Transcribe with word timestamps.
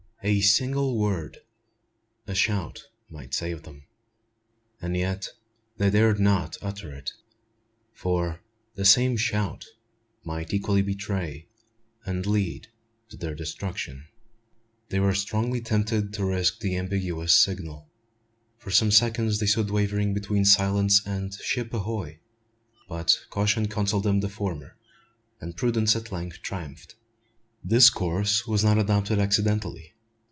A 0.23 0.39
single 0.41 0.99
word 0.99 1.39
a 2.27 2.35
shout 2.35 2.83
might 3.09 3.33
save 3.33 3.63
them; 3.63 3.85
and 4.79 4.95
yet 4.95 5.29
they 5.79 5.89
dared 5.89 6.19
not 6.19 6.57
utter 6.61 6.93
it; 6.93 7.13
for 7.91 8.39
the 8.75 8.85
same 8.85 9.17
shout 9.17 9.65
might 10.23 10.53
equally 10.53 10.83
betray, 10.83 11.47
and 12.05 12.27
lead 12.27 12.67
to 13.09 13.17
their 13.17 13.33
destruction. 13.33 14.09
They 14.89 14.99
were 14.99 15.15
strongly 15.15 15.59
tempted 15.59 16.13
to 16.13 16.25
risk 16.25 16.59
the 16.59 16.77
ambiguous 16.77 17.35
signal. 17.35 17.89
For 18.59 18.69
some 18.69 18.91
seconds 18.91 19.39
they 19.39 19.47
stood 19.47 19.71
wavering 19.71 20.13
between 20.13 20.45
silence 20.45 21.01
and 21.03 21.33
"Ship 21.33 21.73
ahoy!" 21.73 22.19
but 22.87 23.17
caution 23.31 23.67
counselled 23.67 24.21
the 24.21 24.29
former, 24.29 24.77
and 25.39 25.57
prudence 25.57 25.95
at 25.95 26.11
length 26.11 26.43
triumphed. 26.43 26.93
This 27.63 27.89
course 27.89 28.45
was 28.45 28.63
not 28.63 28.77
adopted 28.77 29.17
accidentally. 29.17 29.95